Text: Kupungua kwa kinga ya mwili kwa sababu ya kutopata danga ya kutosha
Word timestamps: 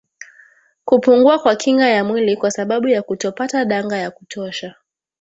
Kupungua 0.85 1.39
kwa 1.39 1.55
kinga 1.55 1.87
ya 1.89 2.03
mwili 2.03 2.37
kwa 2.37 2.51
sababu 2.51 2.87
ya 2.87 3.01
kutopata 3.01 3.65
danga 3.65 3.97
ya 3.97 4.11
kutosha 4.11 4.75